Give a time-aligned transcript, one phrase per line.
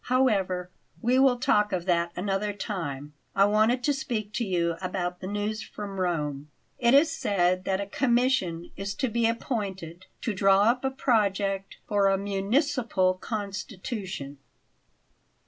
[0.05, 3.13] However, we will talk of that another time.
[3.35, 6.49] I wanted to speak to you about the news from Rome.
[6.79, 11.77] It is said that a commission is to be appointed to draw up a project
[11.87, 14.39] for a municipal constitution."